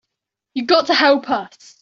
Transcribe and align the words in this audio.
You 0.55 0.65
got 0.65 0.87
to 0.87 0.95
help 0.95 1.29
us. 1.29 1.77